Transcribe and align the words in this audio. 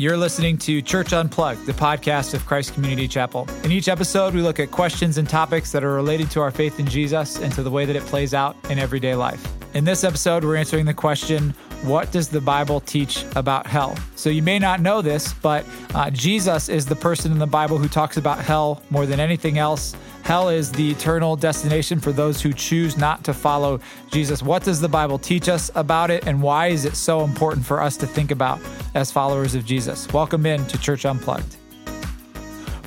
You're 0.00 0.16
listening 0.16 0.56
to 0.60 0.80
Church 0.80 1.12
Unplugged, 1.12 1.66
the 1.66 1.74
podcast 1.74 2.32
of 2.32 2.46
Christ 2.46 2.72
Community 2.72 3.06
Chapel. 3.06 3.46
In 3.64 3.70
each 3.70 3.86
episode, 3.86 4.32
we 4.32 4.40
look 4.40 4.58
at 4.58 4.70
questions 4.70 5.18
and 5.18 5.28
topics 5.28 5.72
that 5.72 5.84
are 5.84 5.92
related 5.92 6.30
to 6.30 6.40
our 6.40 6.50
faith 6.50 6.80
in 6.80 6.86
Jesus 6.86 7.36
and 7.36 7.52
to 7.52 7.62
the 7.62 7.70
way 7.70 7.84
that 7.84 7.94
it 7.94 8.02
plays 8.04 8.32
out 8.32 8.56
in 8.70 8.78
everyday 8.78 9.14
life. 9.14 9.46
In 9.74 9.84
this 9.84 10.02
episode, 10.02 10.42
we're 10.42 10.56
answering 10.56 10.86
the 10.86 10.94
question 10.94 11.54
what 11.82 12.12
does 12.12 12.28
the 12.28 12.40
Bible 12.40 12.80
teach 12.80 13.24
about 13.36 13.66
hell? 13.66 13.96
So 14.14 14.28
you 14.28 14.42
may 14.42 14.58
not 14.58 14.80
know 14.80 15.00
this, 15.00 15.32
but 15.34 15.64
uh, 15.94 16.10
Jesus 16.10 16.68
is 16.68 16.84
the 16.84 16.96
person 16.96 17.32
in 17.32 17.38
the 17.38 17.46
Bible 17.46 17.78
who 17.78 17.88
talks 17.88 18.16
about 18.16 18.38
hell 18.38 18.82
more 18.90 19.06
than 19.06 19.18
anything 19.18 19.58
else. 19.58 19.96
Hell 20.22 20.50
is 20.50 20.70
the 20.70 20.90
eternal 20.90 21.36
destination 21.36 21.98
for 21.98 22.12
those 22.12 22.40
who 22.42 22.52
choose 22.52 22.98
not 22.98 23.24
to 23.24 23.32
follow 23.32 23.80
Jesus. 24.10 24.42
What 24.42 24.62
does 24.62 24.80
the 24.80 24.88
Bible 24.88 25.18
teach 25.18 25.48
us 25.48 25.70
about 25.74 26.10
it, 26.10 26.26
and 26.26 26.42
why 26.42 26.68
is 26.68 26.84
it 26.84 26.96
so 26.96 27.22
important 27.22 27.64
for 27.64 27.80
us 27.80 27.96
to 27.98 28.06
think 28.06 28.30
about 28.30 28.60
as 28.94 29.10
followers 29.10 29.54
of 29.54 29.64
Jesus? 29.64 30.06
Welcome 30.12 30.44
in 30.44 30.66
to 30.66 30.78
Church 30.78 31.06
Unplugged. 31.06 31.59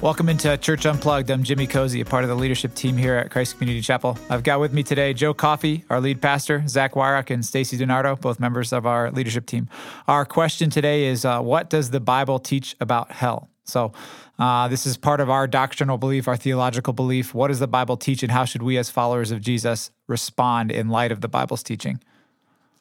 Welcome 0.03 0.27
into 0.27 0.57
Church 0.57 0.85
Unplugged. 0.85 1.31
I'm 1.31 1.43
Jimmy 1.43 1.65
Cozy, 1.65 2.01
a 2.01 2.05
part 2.05 2.25
of 2.25 2.29
the 2.29 2.35
leadership 2.35 2.75
team 2.75 2.97
here 2.97 3.15
at 3.15 3.31
Christ 3.31 3.57
Community 3.57 3.79
Chapel. 3.79 4.19
I've 4.29 4.43
got 4.43 4.59
with 4.59 4.73
me 4.73 4.83
today 4.83 5.13
Joe 5.13 5.33
Coffey, 5.33 5.85
our 5.89 6.01
lead 6.01 6.21
pastor, 6.21 6.61
Zach 6.67 6.95
Weihrauch, 6.95 7.29
and 7.29 7.45
Stacy 7.45 7.77
DiNardo, 7.77 8.19
both 8.19 8.37
members 8.37 8.73
of 8.73 8.85
our 8.85 9.11
leadership 9.11 9.45
team. 9.45 9.69
Our 10.09 10.25
question 10.25 10.69
today 10.69 11.05
is 11.05 11.23
uh, 11.23 11.39
What 11.39 11.69
does 11.69 11.91
the 11.91 12.01
Bible 12.01 12.37
teach 12.37 12.75
about 12.81 13.13
hell? 13.13 13.47
So, 13.63 13.93
uh, 14.37 14.67
this 14.67 14.85
is 14.85 14.97
part 14.97 15.21
of 15.21 15.29
our 15.29 15.47
doctrinal 15.47 15.97
belief, 15.97 16.27
our 16.27 16.35
theological 16.35 16.91
belief. 16.91 17.33
What 17.33 17.47
does 17.47 17.59
the 17.59 17.67
Bible 17.67 17.95
teach, 17.95 18.23
and 18.23 18.31
how 18.33 18.43
should 18.43 18.61
we, 18.61 18.77
as 18.77 18.89
followers 18.89 19.31
of 19.31 19.39
Jesus, 19.39 19.89
respond 20.07 20.69
in 20.69 20.89
light 20.89 21.13
of 21.13 21.21
the 21.21 21.29
Bible's 21.29 21.63
teaching? 21.63 22.01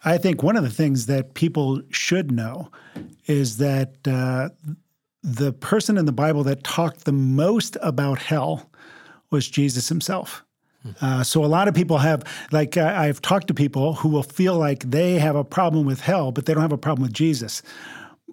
I 0.04 0.18
think 0.18 0.42
one 0.42 0.56
of 0.56 0.64
the 0.64 0.70
things 0.70 1.06
that 1.06 1.34
people 1.34 1.82
should 1.90 2.32
know 2.32 2.72
is 3.28 3.58
that 3.58 3.92
uh, 4.08 4.48
the 5.22 5.52
person 5.52 5.96
in 5.98 6.04
the 6.06 6.12
Bible 6.12 6.42
that 6.44 6.64
talked 6.64 7.04
the 7.04 7.12
most 7.12 7.76
about 7.82 8.18
hell 8.18 8.70
was 9.30 9.48
Jesus 9.48 9.88
himself. 9.88 10.44
Uh, 11.00 11.22
so 11.22 11.44
a 11.44 11.46
lot 11.46 11.68
of 11.68 11.74
people 11.74 11.98
have, 11.98 12.24
like 12.50 12.76
I, 12.76 13.06
I've 13.06 13.22
talked 13.22 13.46
to 13.46 13.54
people 13.54 13.94
who 13.94 14.08
will 14.08 14.24
feel 14.24 14.58
like 14.58 14.82
they 14.90 15.18
have 15.20 15.36
a 15.36 15.44
problem 15.44 15.86
with 15.86 16.00
hell, 16.00 16.32
but 16.32 16.44
they 16.46 16.54
don't 16.54 16.62
have 16.62 16.72
a 16.72 16.78
problem 16.78 17.02
with 17.02 17.12
Jesus. 17.12 17.62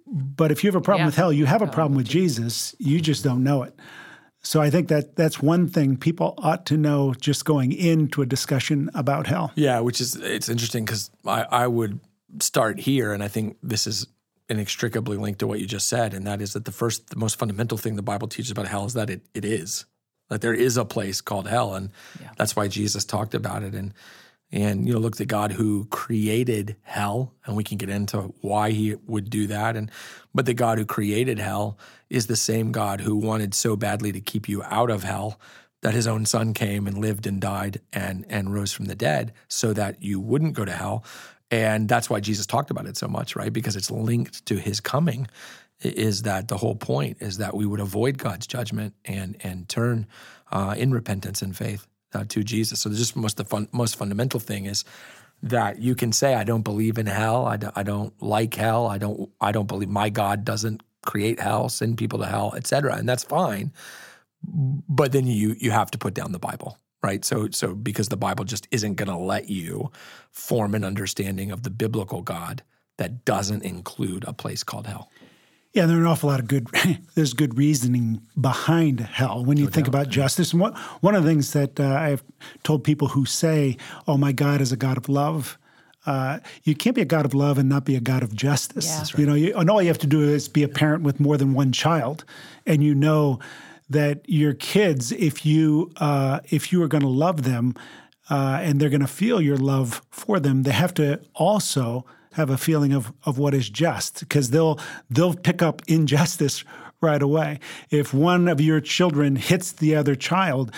But 0.08 0.52
if 0.52 0.64
you 0.64 0.68
have 0.70 0.76
a 0.76 0.82
problem 0.82 1.02
Yeah. 1.04 1.06
with 1.08 1.16
hell, 1.16 1.32
you 1.32 1.46
have 1.46 1.62
a 1.62 1.68
problem 1.68 1.96
with 1.96 2.08
Jesus. 2.08 2.74
You 2.80 3.00
just 3.02 3.24
don't 3.24 3.44
know 3.44 3.62
it. 3.62 3.76
So 4.42 4.62
I 4.62 4.72
think 4.72 4.88
that 4.88 5.16
that's 5.16 5.40
one 5.44 5.68
thing 5.68 5.96
people 5.96 6.34
ought 6.40 6.66
to 6.68 6.78
know 6.78 7.14
just 7.14 7.46
going 7.46 7.72
into 7.72 8.24
a 8.24 8.26
discussion 8.26 8.90
about 8.96 9.28
hell. 9.28 9.52
Yeah, 9.56 9.82
which 9.82 10.02
is 10.02 10.16
it's 10.16 10.50
interesting 10.50 10.86
because 10.86 11.12
I, 11.28 11.44
I 11.44 11.68
would 11.68 12.00
start 12.40 12.80
here, 12.80 13.14
and 13.14 13.22
I 13.22 13.28
think 13.28 13.58
this 13.62 13.86
is 13.86 14.08
inextricably 14.50 15.18
linked 15.18 15.40
to 15.40 15.48
what 15.48 15.60
you 15.60 15.66
just 15.66 15.88
said, 15.88 16.14
and 16.14 16.26
that 16.26 16.42
is 16.42 16.54
that 16.54 16.66
the 16.66 16.72
first, 16.72 17.10
the 17.10 17.16
most 17.16 17.38
fundamental 17.38 17.78
thing 17.78 17.96
the 17.96 18.02
Bible 18.02 18.28
teaches 18.28 18.52
about 18.52 18.68
hell 18.68 18.86
is 18.86 18.94
that 18.94 19.10
it 19.10 19.22
it 19.34 19.46
is. 19.46 19.86
That 20.30 20.42
there 20.42 20.54
is 20.54 20.78
a 20.78 20.86
place 20.86 21.22
called 21.22 21.48
hell, 21.48 21.74
and 21.74 21.90
that's 22.38 22.56
why 22.56 22.68
Jesus 22.68 23.06
talked 23.06 23.34
about 23.34 23.64
it, 23.64 23.74
and 23.74 23.94
and 24.52 24.88
you 24.88 24.94
know 24.94 25.00
look 25.00 25.18
the 25.18 25.26
God 25.26 25.54
who 25.54 25.86
created 25.86 26.76
hell, 26.82 27.34
and 27.46 27.56
we 27.56 27.64
can 27.64 27.78
get 27.78 27.90
into 27.90 28.34
why 28.42 28.72
he 28.72 28.96
would 29.08 29.30
do 29.30 29.48
that, 29.48 29.76
and 29.76 29.92
but 30.34 30.46
the 30.46 30.54
God 30.54 30.78
who 30.78 30.86
created 30.86 31.40
hell 31.40 31.78
is 32.10 32.28
the 32.28 32.36
same 32.36 32.72
God 32.72 33.02
who 33.02 33.16
wanted 33.16 33.54
so 33.54 33.76
badly 33.76 34.12
to 34.12 34.22
keep 34.22 34.50
you 34.50 34.64
out 34.64 34.90
of 34.90 35.04
hell 35.04 35.40
that 35.82 35.94
his 35.94 36.08
own 36.08 36.26
son 36.26 36.54
came 36.54 36.88
and 36.88 36.98
lived 36.98 37.26
and 37.26 37.40
died 37.40 37.82
and 37.94 38.26
and 38.30 38.54
rose 38.54 38.72
from 38.72 38.86
the 38.86 38.96
dead 38.96 39.34
so 39.48 39.74
that 39.74 40.02
you 40.02 40.20
wouldn't 40.20 40.54
go 40.54 40.66
to 40.66 40.72
hell 40.72 41.04
and 41.52 41.90
that's 41.90 42.10
why 42.10 42.20
Jesus 42.20 42.46
talked 42.46 42.70
about 42.70 42.86
it 42.86 42.98
so 42.98 43.08
much 43.08 43.36
right? 43.36 43.52
Because 43.52 43.76
it's 43.76 43.92
linked 43.92 44.46
to 44.46 44.56
his 44.56 44.80
coming 44.80 45.28
is 45.82 46.24
that 46.24 46.48
the 46.48 46.58
whole 46.58 46.76
point 46.76 47.18
is 47.22 47.38
that 47.38 47.56
we 47.56 47.66
would 47.66 47.80
avoid 47.80 48.18
God's 48.18 48.48
judgment 48.48 48.94
and 49.06 49.38
and 49.42 49.68
turn 49.70 50.08
uh, 50.52 50.76
in 50.78 50.92
repentance 50.92 51.42
and 51.42 51.56
faith 51.56 51.88
uh, 52.14 52.26
to 52.30 52.44
Jesus. 52.44 52.82
So 52.82 52.90
just 52.90 53.16
most 53.16 53.38
the 53.38 53.46
fun, 53.46 53.68
most 53.72 53.96
fundamental 53.96 54.40
thing 54.40 54.66
is 54.66 54.84
that 55.42 55.80
you 55.80 55.96
can 55.96 56.12
say 56.12 56.36
I 56.36 56.44
don't 56.44 56.64
believe 56.64 56.98
in 56.98 57.06
hell. 57.06 57.46
I 57.46 57.58
don't, 57.58 57.78
I 57.78 57.84
don't 57.84 58.22
like 58.22 58.56
hell. 58.56 58.88
I 58.88 58.98
don't 58.98 59.30
I 59.40 59.52
don't 59.52 59.68
believe 59.68 59.90
my 59.90 60.10
God 60.10 60.44
doesn't 60.44 60.84
create 61.06 61.40
hell 61.40 61.70
send 61.70 61.98
people 61.98 62.20
to 62.20 62.26
hell 62.26 62.54
etc 62.58 62.96
and 62.96 63.08
that's 63.08 63.24
fine. 63.24 63.72
But 64.44 65.12
then 65.12 65.28
you 65.28 65.56
you 65.60 65.72
have 65.72 65.92
to 65.92 65.98
put 65.98 66.14
down 66.14 66.34
the 66.34 66.40
Bible, 66.40 66.78
right? 67.02 67.24
So 67.24 67.50
so 67.52 67.76
because 67.76 68.10
the 68.10 68.18
Bible 68.18 68.46
just 68.46 68.68
isn't 68.72 68.96
going 68.96 69.10
to 69.10 69.18
let 69.18 69.50
you 69.50 69.92
form 70.32 70.76
an 70.76 70.84
understanding 70.84 71.52
of 71.52 71.64
the 71.64 71.70
biblical 71.70 72.22
God 72.22 72.64
that 72.98 73.26
doesn't 73.26 73.64
include 73.64 74.26
a 74.28 74.34
place 74.34 74.64
called 74.64 74.88
hell. 74.88 75.10
Yeah, 75.74 75.86
there 75.86 75.98
are 75.98 76.02
an 76.02 76.08
awful 76.08 76.30
lot 76.30 76.40
of 76.40 76.48
good. 76.48 76.68
there's 77.16 77.34
good 77.34 77.58
reasoning 77.58 78.22
behind 78.40 79.00
hell 79.00 79.46
when 79.46 79.58
you 79.58 79.68
think 79.68 79.88
about 79.88 80.10
justice. 80.10 80.52
And 80.52 80.60
what, 80.60 80.76
one 81.02 81.14
of 81.14 81.24
the 81.24 81.30
things 81.30 81.54
that 81.54 81.80
uh, 81.80 81.86
I've 81.86 82.24
told 82.64 82.84
people 82.84 83.10
who 83.10 83.26
say, 83.26 83.78
"Oh, 84.08 84.18
my 84.18 84.32
God 84.32 84.62
is 84.62 84.72
a 84.72 84.78
God 84.78 84.98
of 84.98 85.08
love," 85.08 85.60
uh, 86.08 86.40
you 86.64 86.74
can't 86.74 86.96
be 86.96 87.04
a 87.04 87.06
God 87.06 87.24
of 87.24 87.36
love 87.36 87.60
and 87.60 87.70
not 87.70 87.86
be 87.86 87.96
a 87.96 88.00
God 88.00 88.24
of 88.24 88.34
justice. 88.34 88.88
Yeah. 88.88 88.98
That's 88.98 89.18
You 89.18 89.26
know, 89.28 89.36
you, 89.36 89.56
and 89.56 89.70
all 89.70 89.82
you 89.82 89.90
have 89.90 90.00
to 90.00 90.08
do 90.08 90.24
is 90.24 90.48
be 90.48 90.64
a 90.64 90.68
parent 90.68 91.04
with 91.04 91.20
more 91.20 91.38
than 91.38 91.54
one 91.54 91.72
child, 91.72 92.26
and 92.66 92.84
you 92.84 92.96
know 92.96 93.40
that 93.90 94.22
your 94.28 94.54
kids, 94.54 95.12
if 95.12 95.46
you 95.46 95.92
uh, 95.98 96.40
if 96.50 96.72
you 96.72 96.82
are 96.84 96.88
going 96.88 97.02
to 97.02 97.08
love 97.08 97.44
them, 97.44 97.76
uh, 98.30 98.60
and 98.62 98.80
they're 98.80 98.90
going 98.90 99.02
to 99.02 99.08
feel 99.08 99.42
your 99.42 99.58
love 99.58 100.02
for 100.12 100.40
them, 100.40 100.64
they 100.64 100.72
have 100.72 100.94
to 100.96 101.20
also 101.34 102.06
have 102.34 102.50
a 102.50 102.58
feeling 102.58 102.94
of 102.94 103.12
of 103.26 103.38
what 103.38 103.54
is 103.54 103.70
just 103.70 104.20
because 104.20 104.52
they'll 104.52 104.80
they'll 105.10 105.34
pick 105.34 105.62
up 105.62 105.82
injustice 105.88 106.64
right 107.02 107.22
away. 107.22 107.60
If 107.90 108.14
one 108.14 108.48
of 108.48 108.60
your 108.60 108.82
children 108.82 109.36
hits 109.36 109.72
the 109.72 109.96
other 109.96 110.16
child 110.16 110.72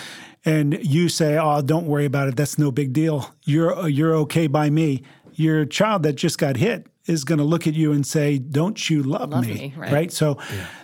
and 0.44 0.78
you 0.84 1.08
say, 1.08 1.38
"Oh, 1.38 1.62
don't 1.62 1.86
worry 1.86 2.06
about 2.06 2.28
it. 2.28 2.36
That's 2.36 2.58
no 2.58 2.70
big 2.70 2.92
deal. 2.92 3.34
You're 3.44 3.88
you're 3.88 4.14
okay 4.16 4.46
by 4.46 4.70
me." 4.70 5.02
Your 5.34 5.64
child 5.64 6.02
that 6.02 6.12
just 6.12 6.36
got 6.36 6.58
hit 6.58 6.86
is 7.06 7.24
going 7.24 7.38
to 7.38 7.44
look 7.44 7.66
at 7.66 7.74
you 7.74 7.92
and 7.92 8.06
say, 8.06 8.38
"Don't 8.38 8.88
you 8.88 9.02
love, 9.02 9.30
Love 9.30 9.46
me, 9.46 9.74
right. 9.76 9.92
right? 9.92 10.12
So 10.12 10.38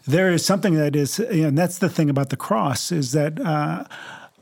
there 0.06 0.32
is 0.32 0.44
something 0.44 0.74
that 0.74 0.96
is, 0.96 1.18
and 1.20 1.56
that's 1.56 1.78
the 1.78 1.88
thing 1.88 2.10
about 2.10 2.30
the 2.30 2.36
cross 2.36 2.90
is 2.92 3.12
that 3.12 3.40
uh, 3.40 3.84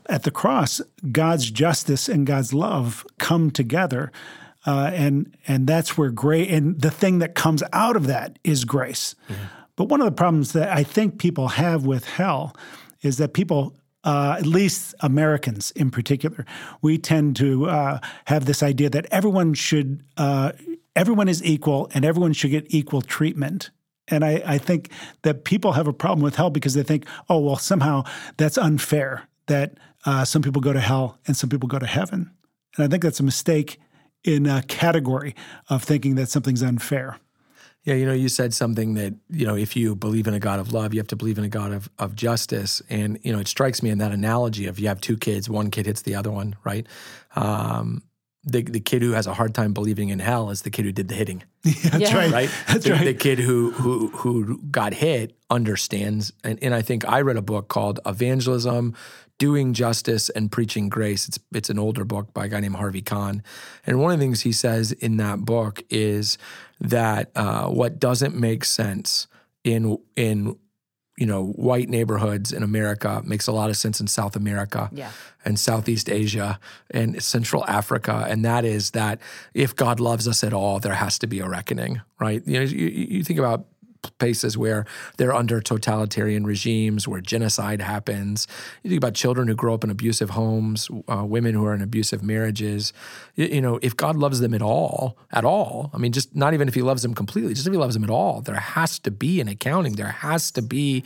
at 0.09 0.23
the 0.23 0.31
cross, 0.31 0.81
God's 1.11 1.51
justice 1.51 2.09
and 2.09 2.25
God's 2.25 2.53
love 2.53 3.05
come 3.19 3.51
together, 3.51 4.11
uh, 4.65 4.91
and 4.93 5.35
and 5.47 5.67
that's 5.67 5.97
where 5.97 6.09
grace 6.09 6.49
and 6.51 6.79
the 6.81 6.91
thing 6.91 7.19
that 7.19 7.35
comes 7.35 7.63
out 7.73 7.95
of 7.95 8.07
that 8.07 8.39
is 8.43 8.65
grace. 8.65 9.15
But 9.75 9.85
one 9.89 10.01
of 10.01 10.05
the 10.05 10.11
problems 10.11 10.53
that 10.53 10.69
I 10.75 10.83
think 10.83 11.19
people 11.19 11.49
have 11.49 11.85
with 11.85 12.05
hell 12.05 12.55
is 13.01 13.17
that 13.17 13.33
people. 13.33 13.73
Uh, 14.03 14.37
at 14.39 14.45
least 14.45 14.95
Americans 15.01 15.71
in 15.71 15.91
particular, 15.91 16.45
we 16.81 16.97
tend 16.97 17.35
to 17.35 17.65
uh, 17.65 17.99
have 18.25 18.45
this 18.45 18.63
idea 18.63 18.89
that 18.89 19.05
everyone 19.11 19.53
should, 19.53 20.01
uh, 20.15 20.53
everyone 20.97 21.29
is 21.29 21.43
equal 21.43 21.89
and 21.93 22.03
everyone 22.03 22.33
should 22.33 22.49
get 22.51 22.65
equal 22.69 23.01
treatment. 23.01 23.69
And 24.07 24.25
I, 24.25 24.41
I 24.45 24.57
think 24.57 24.89
that 25.21 25.43
people 25.43 25.73
have 25.73 25.87
a 25.87 25.93
problem 25.93 26.23
with 26.23 26.35
hell 26.35 26.49
because 26.49 26.73
they 26.73 26.83
think, 26.83 27.05
oh, 27.29 27.39
well, 27.39 27.57
somehow 27.57 28.03
that's 28.37 28.57
unfair 28.57 29.27
that 29.45 29.77
uh, 30.05 30.25
some 30.25 30.41
people 30.41 30.61
go 30.61 30.73
to 30.73 30.79
hell 30.79 31.19
and 31.27 31.37
some 31.37 31.49
people 31.49 31.69
go 31.69 31.77
to 31.77 31.85
heaven. 31.85 32.31
And 32.75 32.85
I 32.85 32.87
think 32.87 33.03
that's 33.03 33.19
a 33.19 33.23
mistake 33.23 33.79
in 34.23 34.47
a 34.47 34.63
category 34.63 35.35
of 35.69 35.83
thinking 35.83 36.15
that 36.15 36.29
something's 36.29 36.63
unfair. 36.63 37.19
Yeah, 37.83 37.93
you 37.93 38.05
know, 38.05 38.13
you 38.13 38.27
said 38.27 38.53
something 38.53 38.95
that, 38.95 39.13
you 39.29 39.45
know, 39.45 39.55
if 39.55 39.75
you 39.75 39.95
believe 39.95 40.27
in 40.27 40.33
a 40.33 40.39
God 40.39 40.59
of 40.59 40.73
love, 40.73 40.93
you 40.93 40.99
have 40.99 41.07
to 41.07 41.15
believe 41.15 41.37
in 41.37 41.43
a 41.43 41.49
God 41.49 41.71
of, 41.71 41.89
of 41.99 42.15
justice. 42.15 42.81
And, 42.89 43.19
you 43.23 43.31
know, 43.31 43.39
it 43.39 43.47
strikes 43.47 43.83
me 43.83 43.91
in 43.91 43.99
that 43.99 44.11
analogy 44.11 44.65
of 44.65 44.79
you 44.79 44.87
have 44.87 44.99
two 44.99 45.15
kids, 45.15 45.49
one 45.49 45.69
kid 45.69 45.85
hits 45.85 46.01
the 46.01 46.15
other 46.15 46.31
one, 46.31 46.55
right? 46.65 46.87
Um, 47.35 48.01
the, 48.47 48.61
the 48.63 48.79
kid 48.79 49.01
who 49.01 49.11
has 49.11 49.27
a 49.27 49.33
hard 49.33 49.53
time 49.53 49.73
believing 49.73 50.09
in 50.09 50.19
hell 50.19 50.49
is 50.49 50.61
the 50.61 50.69
kid 50.69 50.85
who 50.85 50.91
did 50.91 51.07
the 51.07 51.15
hitting. 51.15 51.43
That's 51.63 51.99
Yeah. 51.99 52.15
right. 52.17 52.31
right? 52.31 52.49
That's 52.67 52.85
the, 52.85 52.91
right. 52.93 53.05
the 53.05 53.13
kid 53.13 53.39
who 53.39 53.71
who 53.71 54.07
who 54.09 54.57
got 54.71 54.93
hit 54.93 55.35
understands, 55.49 56.31
and, 56.43 56.57
and 56.61 56.73
I 56.73 56.81
think 56.81 57.07
I 57.07 57.21
read 57.21 57.37
a 57.37 57.41
book 57.41 57.67
called 57.67 57.99
Evangelism, 58.05 58.95
Doing 59.37 59.73
Justice 59.73 60.29
and 60.29 60.51
Preaching 60.51 60.89
Grace. 60.89 61.27
It's 61.27 61.39
it's 61.53 61.69
an 61.69 61.77
older 61.79 62.05
book 62.05 62.33
by 62.33 62.45
a 62.45 62.47
guy 62.49 62.59
named 62.61 62.75
Harvie 62.77 63.01
Conn, 63.01 63.43
and 63.85 63.99
one 63.99 64.11
of 64.13 64.19
the 64.19 64.23
things 64.25 64.41
he 64.41 64.51
says 64.51 64.91
in 64.93 65.17
that 65.17 65.39
book 65.45 65.83
is 65.89 66.37
that 66.79 67.31
uh, 67.35 67.67
what 67.67 67.99
doesn't 67.99 68.35
make 68.35 68.63
sense 68.65 69.27
in 69.63 69.97
in 70.15 70.55
you 71.17 71.25
know 71.25 71.45
white 71.45 71.89
neighborhoods 71.89 72.51
in 72.53 72.63
America 72.63 73.21
makes 73.25 73.47
a 73.47 73.51
lot 73.51 73.69
of 73.69 73.77
sense 73.77 73.99
in 73.99 74.07
South 74.07 74.35
America 74.35 74.89
Yeah. 74.93 75.11
and 75.45 75.59
Southeast 75.59 76.09
Asia 76.09 76.59
and 76.91 77.21
Central 77.23 77.65
Africa, 77.65 78.25
and 78.29 78.45
that 78.45 78.63
is 78.65 78.91
that 78.91 79.19
if 79.53 79.75
God 79.75 79.99
loves 79.99 80.27
us 80.27 80.43
at 80.43 80.53
all, 80.53 80.79
there 80.79 80.93
has 80.93 81.17
to 81.19 81.27
be 81.27 81.39
a 81.39 81.47
reckoning, 81.49 82.01
right? 82.19 82.41
You 82.45 82.53
know, 82.59 82.65
you, 82.65 82.87
you 82.87 83.23
think 83.23 83.39
about 83.39 83.65
places 84.17 84.57
where 84.57 84.85
they're 85.17 85.33
under 85.33 85.61
totalitarian 85.61 86.45
regimes, 86.45 87.07
where 87.07 87.21
genocide 87.21 87.81
happens. 87.81 88.47
You 88.83 88.89
think 88.89 88.99
about 88.99 89.13
children 89.13 89.47
who 89.47 89.55
grow 89.55 89.73
up 89.73 89.83
in 89.83 89.89
abusive 89.89 90.31
homes, 90.31 90.89
uh, 91.07 91.25
women 91.25 91.53
who 91.53 91.65
are 91.65 91.73
in 91.73 91.81
abusive 91.81 92.23
marriages. 92.23 92.93
You, 93.35 93.45
you 93.45 93.61
know, 93.61 93.79
if 93.81 93.95
God 93.95 94.15
loves 94.15 94.39
them 94.39 94.53
at 94.53 94.61
all, 94.61 95.17
at 95.31 95.45
all, 95.45 95.89
I 95.93 95.97
mean, 95.97 96.11
just 96.11 96.35
not 96.35 96.53
even 96.53 96.67
if 96.67 96.73
He 96.73 96.81
loves 96.81 97.01
them 97.01 97.13
completely, 97.13 97.53
just 97.53 97.67
if 97.67 97.73
He 97.73 97.79
loves 97.79 97.93
them 97.93 98.03
at 98.03 98.09
all, 98.09 98.41
there 98.41 98.55
has 98.55 98.99
to 98.99 99.11
be 99.11 99.41
an 99.41 99.47
accounting. 99.47 99.93
There 99.93 100.07
has 100.07 100.51
to 100.51 100.61
be 100.61 101.03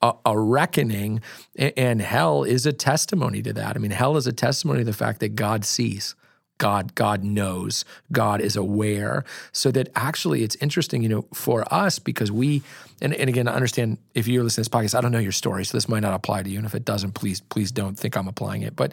a, 0.00 0.14
a, 0.26 0.38
reckoning, 0.38 1.20
and 1.56 2.02
hell 2.02 2.42
is 2.42 2.66
a 2.66 2.72
testimony 2.72 3.40
to 3.42 3.52
that. 3.52 3.76
I 3.76 3.78
mean, 3.78 3.92
hell 3.92 4.16
is 4.16 4.26
a 4.26 4.32
testimony 4.32 4.80
to 4.80 4.84
the 4.84 4.92
fact 4.92 5.20
that 5.20 5.36
God 5.36 5.64
sees. 5.64 6.14
God, 6.62 6.94
God 6.94 7.24
knows, 7.24 7.84
God 8.12 8.40
is 8.40 8.54
aware. 8.54 9.24
So 9.50 9.72
that 9.72 9.88
actually 9.96 10.44
it's 10.44 10.54
interesting, 10.60 11.02
you 11.02 11.08
know, 11.08 11.22
for 11.34 11.64
us 11.74 11.98
because 11.98 12.30
we, 12.30 12.62
and, 13.00 13.12
and 13.12 13.28
again, 13.28 13.48
I 13.48 13.54
understand 13.54 13.98
if 14.14 14.28
you're 14.28 14.44
listening 14.44 14.66
to 14.66 14.70
this 14.70 14.80
podcast, 14.80 14.96
I 14.96 15.00
don't 15.00 15.10
know 15.10 15.18
your 15.18 15.32
story, 15.32 15.64
so 15.64 15.76
this 15.76 15.88
might 15.88 16.04
not 16.04 16.14
apply 16.14 16.44
to 16.44 16.48
you. 16.48 16.58
And 16.58 16.64
if 16.64 16.76
it 16.76 16.84
doesn't, 16.84 17.14
please, 17.14 17.40
please 17.40 17.72
don't 17.72 17.98
think 17.98 18.16
I'm 18.16 18.28
applying 18.28 18.62
it. 18.62 18.76
But 18.76 18.92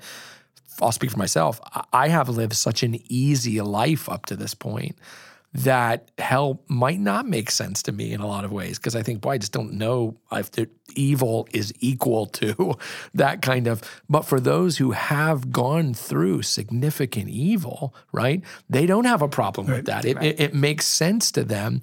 I'll 0.82 0.92
speak 0.92 1.12
for 1.12 1.20
myself. 1.20 1.62
I 1.94 2.08
have 2.08 2.28
lived 2.28 2.54
such 2.54 2.82
an 2.82 3.00
easy 3.08 3.62
life 3.62 4.10
up 4.10 4.26
to 4.26 4.36
this 4.36 4.56
point 4.56 4.96
that 5.54 6.10
hell 6.18 6.64
might 6.68 7.00
not 7.00 7.28
make 7.28 7.52
sense 7.52 7.84
to 7.84 7.92
me 7.92 8.14
in 8.14 8.20
a 8.20 8.28
lot 8.28 8.46
of 8.46 8.52
ways 8.52 8.80
because 8.80 8.96
I 8.96 9.04
think, 9.04 9.22
boy, 9.22 9.34
I 9.34 9.38
just 9.38 9.52
don't 9.52 9.74
know 9.74 10.18
if 10.32 10.50
the 10.50 10.70
evil 10.96 11.48
is 11.54 11.74
equal 11.80 12.26
to 12.28 12.76
that 13.14 13.42
kind 13.42 13.68
of. 13.68 13.82
But 14.10 14.24
for 14.24 14.40
those 14.40 14.78
who 14.78 14.92
have 14.92 15.52
gone 15.52 15.94
through 15.94 16.44
significant 16.44 17.30
evil, 17.30 17.94
right, 18.12 18.44
they 18.70 18.86
don't 18.86 19.06
have 19.06 19.22
a 19.22 19.28
problem 19.28 19.68
right. 19.68 19.78
with 19.78 19.86
that. 19.86 20.06
It, 20.06 20.18
right. 20.18 20.26
it, 20.26 20.40
it, 20.40 20.54
makes 20.54 20.86
sense 20.86 21.32
to 21.32 21.44
them. 21.44 21.80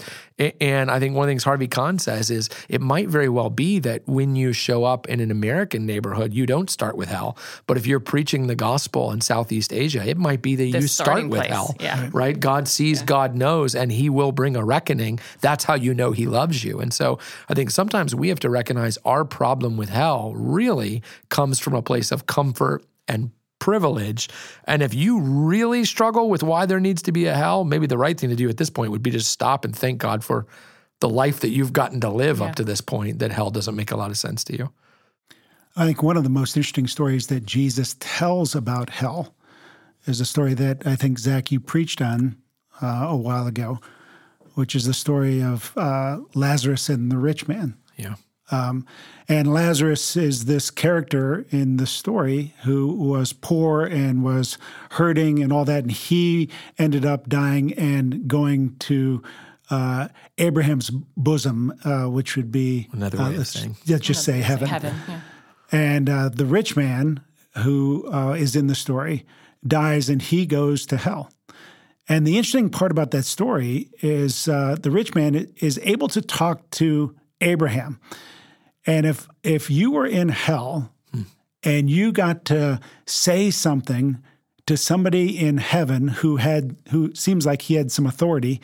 And 0.60 0.90
I 0.90 0.98
think 1.00 1.14
one 1.14 1.24
of 1.24 1.28
the 1.28 1.30
things 1.30 1.44
Harvie 1.44 1.68
Conn 1.68 1.98
says 1.98 2.30
is 2.30 2.50
it 2.68 2.80
might 2.80 3.08
very 3.08 3.28
well 3.28 3.48
be 3.48 3.78
that 3.80 4.02
when 4.06 4.36
you 4.36 4.52
show 4.52 4.84
up 4.84 5.08
in 5.08 5.20
an 5.20 5.30
American 5.30 5.86
neighborhood, 5.86 6.34
you 6.34 6.44
don't 6.44 6.68
start 6.68 6.96
with 6.96 7.08
hell. 7.08 7.38
But 7.66 7.78
if 7.78 7.86
you're 7.86 8.00
preaching 8.00 8.46
the 8.46 8.54
gospel 8.54 9.12
in 9.12 9.22
Southeast 9.22 9.72
Asia, 9.72 10.06
it 10.06 10.18
might 10.18 10.42
be 10.42 10.54
that 10.56 10.72
the 10.72 10.80
you 10.80 10.88
start 10.88 11.28
with 11.28 11.40
place. 11.40 11.50
hell, 11.50 11.74
yeah. 11.80 12.10
right? 12.12 12.38
God 12.38 12.68
sees, 12.68 13.00
yeah. 13.00 13.06
God 13.06 13.34
knows, 13.34 13.74
and 13.74 13.90
He 13.90 14.10
will 14.10 14.32
bring 14.32 14.56
a 14.56 14.64
reckoning. 14.64 15.18
That's 15.40 15.64
how 15.64 15.74
you 15.74 15.94
know 15.94 16.12
He 16.12 16.26
loves 16.26 16.64
you. 16.64 16.80
And 16.80 16.92
so 16.92 17.18
I 17.48 17.54
think 17.54 17.70
sometimes 17.70 18.14
we 18.14 18.28
have 18.28 18.40
to 18.40 18.50
recognize 18.50 18.95
our 19.04 19.24
problem 19.24 19.76
with 19.76 19.88
hell 19.88 20.32
really 20.34 21.02
comes 21.28 21.58
from 21.58 21.74
a 21.74 21.82
place 21.82 22.12
of 22.12 22.26
comfort 22.26 22.84
and 23.08 23.30
privilege. 23.58 24.28
And 24.64 24.82
if 24.82 24.94
you 24.94 25.20
really 25.20 25.84
struggle 25.84 26.28
with 26.28 26.42
why 26.42 26.66
there 26.66 26.80
needs 26.80 27.02
to 27.02 27.12
be 27.12 27.26
a 27.26 27.34
hell, 27.34 27.64
maybe 27.64 27.86
the 27.86 27.98
right 27.98 28.18
thing 28.18 28.30
to 28.30 28.36
do 28.36 28.48
at 28.48 28.58
this 28.58 28.70
point 28.70 28.90
would 28.90 29.02
be 29.02 29.10
to 29.12 29.20
stop 29.20 29.64
and 29.64 29.74
thank 29.74 29.98
God 29.98 30.22
for 30.22 30.46
the 31.00 31.08
life 31.08 31.40
that 31.40 31.50
you've 31.50 31.72
gotten 31.72 32.00
to 32.00 32.10
live 32.10 32.38
yeah. 32.38 32.46
up 32.46 32.54
to 32.56 32.64
this 32.64 32.80
point 32.80 33.18
that 33.18 33.32
hell 33.32 33.50
doesn't 33.50 33.76
make 33.76 33.90
a 33.90 33.96
lot 33.96 34.10
of 34.10 34.18
sense 34.18 34.44
to 34.44 34.56
you. 34.56 34.72
I 35.76 35.84
think 35.84 36.02
one 36.02 36.16
of 36.16 36.24
the 36.24 36.30
most 36.30 36.56
interesting 36.56 36.86
stories 36.86 37.26
that 37.26 37.44
Jesus 37.44 37.96
tells 38.00 38.54
about 38.54 38.88
hell 38.88 39.34
is 40.06 40.20
a 40.20 40.24
story 40.24 40.54
that 40.54 40.86
I 40.86 40.96
think, 40.96 41.18
Zach, 41.18 41.52
you 41.52 41.60
preached 41.60 42.00
on 42.00 42.36
uh, 42.80 43.08
a 43.10 43.16
while 43.16 43.46
ago, 43.46 43.80
which 44.54 44.74
is 44.74 44.86
the 44.86 44.94
story 44.94 45.42
of 45.42 45.76
uh, 45.76 46.20
Lazarus 46.34 46.88
and 46.88 47.10
the 47.10 47.18
rich 47.18 47.46
man. 47.46 47.76
Yeah. 47.96 48.14
Um, 48.50 48.86
and 49.28 49.52
Lazarus 49.52 50.16
is 50.16 50.44
this 50.44 50.70
character 50.70 51.46
in 51.50 51.78
the 51.78 51.86
story 51.86 52.54
who 52.62 52.92
was 52.92 53.32
poor 53.32 53.84
and 53.84 54.22
was 54.22 54.56
hurting 54.92 55.42
and 55.42 55.52
all 55.52 55.64
that. 55.64 55.82
And 55.82 55.92
he 55.92 56.48
ended 56.78 57.04
up 57.04 57.28
dying 57.28 57.72
and 57.74 58.28
going 58.28 58.76
to 58.80 59.22
uh, 59.68 60.08
Abraham's 60.38 60.90
bosom, 61.16 61.74
uh, 61.84 62.04
which 62.08 62.36
would 62.36 62.52
be 62.52 62.88
another 62.92 63.18
way 63.18 63.36
uh, 63.36 63.40
of 63.40 63.46
saying, 63.48 63.76
let's 63.88 64.06
just 64.06 64.24
say 64.24 64.40
heaven. 64.40 64.68
Heaven. 64.68 64.94
Yeah. 65.08 65.20
And 65.72 66.08
uh, 66.08 66.28
the 66.28 66.46
rich 66.46 66.76
man 66.76 67.20
who 67.58 68.08
uh, 68.12 68.32
is 68.32 68.54
in 68.54 68.68
the 68.68 68.74
story 68.76 69.26
dies 69.66 70.08
and 70.08 70.22
he 70.22 70.46
goes 70.46 70.86
to 70.86 70.96
hell. 70.96 71.30
And 72.08 72.24
the 72.24 72.36
interesting 72.36 72.70
part 72.70 72.92
about 72.92 73.10
that 73.10 73.24
story 73.24 73.90
is 74.00 74.46
uh, 74.46 74.76
the 74.80 74.92
rich 74.92 75.16
man 75.16 75.52
is 75.56 75.80
able 75.82 76.06
to 76.08 76.22
talk 76.22 76.70
to 76.72 77.16
Abraham. 77.40 78.00
And 78.86 79.04
if 79.04 79.28
if 79.42 79.70
you 79.70 79.90
were 79.90 80.06
in 80.06 80.28
hell 80.28 80.92
hmm. 81.12 81.22
and 81.62 81.90
you 81.90 82.12
got 82.12 82.44
to 82.46 82.80
say 83.06 83.50
something 83.50 84.22
to 84.66 84.76
somebody 84.76 85.38
in 85.38 85.58
heaven 85.58 86.08
who 86.08 86.36
had 86.36 86.76
who 86.90 87.14
seems 87.14 87.44
like 87.44 87.62
he 87.62 87.74
had 87.74 87.90
some 87.90 88.06
authority, 88.06 88.60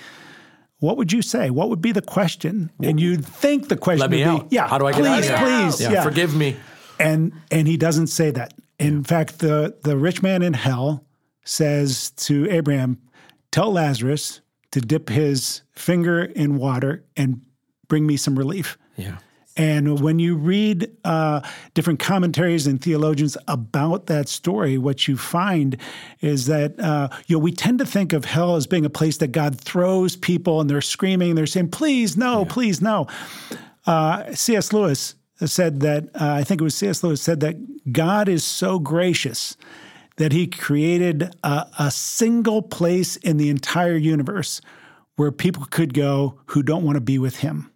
what 0.79 0.97
would 0.97 1.13
you 1.13 1.23
say? 1.23 1.51
What 1.51 1.69
would 1.69 1.81
be 1.81 1.93
the 1.93 2.03
question? 2.03 2.71
And 2.83 3.01
you'd 3.01 3.25
think 3.25 3.69
the 3.69 3.77
question 3.77 4.01
Let 4.01 4.11
me 4.11 4.19
would 4.19 4.27
out. 4.27 4.51
be, 4.51 4.57
yeah, 4.57 4.67
how 4.67 4.79
do 4.79 4.87
I 4.87 4.93
please, 4.93 5.27
get 5.27 5.35
out 5.37 5.45
Please, 5.45 5.81
yeah, 5.81 5.93
yeah, 5.93 6.03
forgive 6.03 6.35
me. 6.35 6.57
And 6.99 7.33
and 7.51 7.69
he 7.69 7.77
doesn't 7.77 8.09
say 8.09 8.31
that. 8.33 8.55
In 8.79 8.99
yeah. 8.99 9.03
fact, 9.05 9.39
the 9.39 9.77
the 9.83 9.97
rich 9.97 10.23
man 10.23 10.43
in 10.43 10.55
hell 10.55 11.05
says 11.45 12.11
to 12.13 12.51
Abraham, 12.51 12.99
"Tell 13.51 13.73
Lazarus 13.73 14.41
to 14.73 14.81
dip 14.81 15.09
his 15.09 15.63
finger 15.73 16.23
in 16.23 16.57
water 16.57 17.05
and 17.17 17.43
bring 17.87 18.07
me 18.07 18.17
some 18.17 18.37
relief." 18.37 18.77
Yeah. 18.97 19.19
And 19.56 20.00
when 20.00 20.19
you 20.19 20.37
read 20.37 20.90
uh, 21.04 21.43
different 21.75 22.00
commentaries 22.00 22.66
and 22.66 22.81
theologians 22.81 23.37
about 23.49 24.06
that 24.06 24.28
story, 24.28 24.78
what 24.78 25.06
you 25.06 25.16
find 25.16 25.76
is 26.20 26.46
that 26.46 26.78
uh, 26.81 27.08
you 27.26 27.37
know 27.37 27.40
we 27.40 27.52
tend 27.52 27.78
to 27.81 27.87
think 27.87 28.12
of 28.12 28.25
hell 28.25 28.56
as 28.56 28.66
being 28.66 28.87
a 28.87 28.90
place 28.90 29.19
that 29.19 29.28
God 29.28 29.60
throws 29.60 30.16
people 30.16 30.60
and 30.60 30.70
they're 30.70 30.81
screaming 30.81 31.31
and 31.31 31.38
they're 31.38 31.46
saying, 31.46 31.70
"Please 31.70 32.16
no, 32.16 32.40
yeah. 32.40 32.49
please 32.49 32.81
no." 32.81 33.06
Uh, 33.87 34.32
C.S. 34.32 34.72
Lewis 34.72 35.16
said 35.44 35.81
that 35.81 36.04
uh, 36.14 36.32
I 36.34 36.44
think 36.44 36.60
it 36.60 36.64
was 36.64 36.75
C.S. 36.75 37.02
Lewis 37.02 37.20
said 37.20 37.40
that 37.40 37.93
God 37.93 38.28
is 38.28 38.44
so 38.44 38.78
gracious 38.78 39.56
that 40.16 40.32
He 40.32 40.46
created 40.46 41.34
a, 41.44 41.66
a 41.78 41.90
single 41.90 42.62
place 42.62 43.16
in 43.16 43.37
the 43.37 43.50
entire 43.50 43.96
universe 43.96 44.62
where 45.16 45.32
people 45.32 45.66
could 45.70 45.93
go 45.93 46.40
who 46.46 46.62
don't 46.62 46.84
want 46.84 46.96
to 46.96 47.00
be 47.02 47.19
with 47.19 47.38
Him 47.38 47.72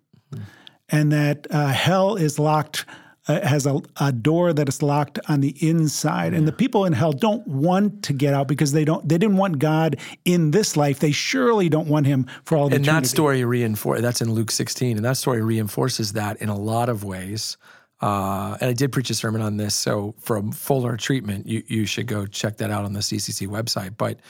and 0.88 1.12
that 1.12 1.46
uh, 1.50 1.68
hell 1.68 2.16
is 2.16 2.38
locked. 2.38 2.84
Uh, 3.28 3.44
has 3.44 3.66
a, 3.66 3.82
a, 4.00 4.12
door 4.12 4.52
that 4.52 4.68
is 4.68 4.82
locked 4.82 5.18
on 5.28 5.40
the 5.40 5.52
inside, 5.58 6.32
and 6.32 6.46
the 6.46 6.52
people 6.52 6.84
in 6.84 6.92
hell 6.92 7.10
don't 7.10 7.44
want 7.48 8.04
to 8.04 8.12
get 8.12 8.32
out 8.32 8.46
because 8.46 8.70
they 8.70 8.84
don't. 8.84 9.08
They 9.08 9.18
didn't 9.18 9.36
want 9.36 9.58
God 9.58 9.96
in 10.24 10.52
this 10.52 10.76
life. 10.76 11.00
They 11.00 11.10
surely 11.10 11.68
don't 11.68 11.88
want 11.88 12.06
Him 12.06 12.28
for 12.44 12.56
all. 12.56 12.68
The 12.68 12.76
and 12.76 12.84
eternity. 12.84 13.06
that 13.06 13.08
story 13.08 13.44
reinforces. 13.44 14.02
That's 14.02 14.20
in 14.20 14.30
Luke 14.30 14.52
16, 14.52 14.96
and 14.96 15.04
that 15.04 15.16
story 15.16 15.42
reinforces 15.42 16.12
that 16.12 16.40
in 16.40 16.48
a 16.48 16.56
lot 16.56 16.88
of 16.88 17.02
ways. 17.02 17.56
Uh, 18.00 18.56
and 18.60 18.70
I 18.70 18.74
did 18.74 18.92
preach 18.92 19.10
a 19.10 19.14
sermon 19.14 19.40
on 19.40 19.56
this, 19.56 19.74
so 19.74 20.14
for 20.20 20.36
a 20.36 20.52
fuller 20.52 20.96
treatment, 20.96 21.48
you 21.48 21.64
you 21.66 21.84
should 21.84 22.06
go 22.06 22.26
check 22.26 22.58
that 22.58 22.70
out 22.70 22.84
on 22.84 22.92
the 22.92 23.00
CCC 23.00 23.48
website. 23.48 23.96
But 23.96 24.20